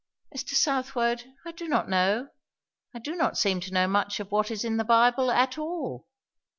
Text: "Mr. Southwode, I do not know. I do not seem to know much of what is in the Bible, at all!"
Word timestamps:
"Mr. 0.35 0.55
Southwode, 0.55 1.31
I 1.45 1.51
do 1.51 1.67
not 1.67 1.87
know. 1.87 2.29
I 2.91 2.97
do 2.97 3.13
not 3.15 3.37
seem 3.37 3.59
to 3.59 3.71
know 3.71 3.87
much 3.87 4.19
of 4.19 4.31
what 4.31 4.49
is 4.49 4.65
in 4.65 4.77
the 4.77 4.83
Bible, 4.83 5.29
at 5.29 5.59
all!" 5.59 6.07